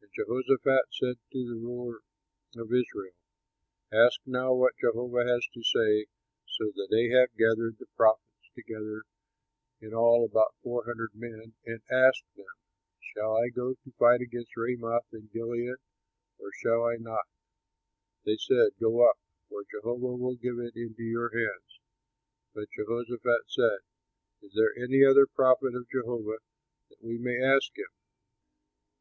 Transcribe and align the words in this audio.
And 0.00 0.10
Jehoshaphat 0.16 0.86
said 0.92 1.18
to 1.30 1.46
the 1.48 1.54
ruler 1.62 2.00
of 2.56 2.72
Israel, 2.72 3.14
"Ask 3.92 4.20
now 4.26 4.52
what 4.52 4.76
Jehovah 4.80 5.24
has 5.28 5.46
to 5.54 5.62
say." 5.62 6.06
So 6.44 6.72
Ahab 6.92 7.28
gathered 7.38 7.78
the 7.78 7.86
prophets 7.96 8.50
together 8.56 9.04
(in 9.80 9.94
all 9.94 10.24
about 10.24 10.56
four 10.64 10.84
hundred 10.86 11.12
men), 11.14 11.54
and 11.64 11.82
asked 11.88 12.24
them, 12.34 12.48
"Shall 13.12 13.36
I 13.36 13.50
go 13.50 13.74
to 13.74 13.92
fight 13.96 14.20
against 14.20 14.56
Ramoth 14.56 15.06
in 15.12 15.28
Gilead 15.32 15.76
or 16.38 16.50
shall 16.60 16.82
I 16.86 16.96
not?" 16.96 17.28
They 18.24 18.36
said, 18.36 18.70
"Go 18.80 19.08
up; 19.08 19.20
for 19.48 19.62
Jehovah 19.70 20.16
will 20.16 20.34
give 20.34 20.58
it 20.58 20.74
into 20.74 21.04
your 21.04 21.28
hands." 21.28 21.78
But 22.54 22.70
Jehoshaphat 22.76 23.42
said, 23.46 23.78
"Is 24.42 24.52
there 24.56 24.76
any 24.76 25.04
other 25.04 25.28
prophet 25.28 25.76
of 25.76 25.88
Jehovah, 25.90 26.38
that 26.88 27.00
we 27.00 27.18
may 27.18 27.40
ask 27.40 27.78
him?" 27.78 27.86